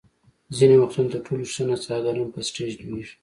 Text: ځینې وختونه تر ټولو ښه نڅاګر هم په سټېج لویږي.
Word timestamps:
ځینې 0.57 0.75
وختونه 0.79 1.07
تر 1.13 1.19
ټولو 1.27 1.43
ښه 1.53 1.63
نڅاګر 1.69 2.15
هم 2.19 2.29
په 2.33 2.39
سټېج 2.47 2.71
لویږي. 2.81 3.15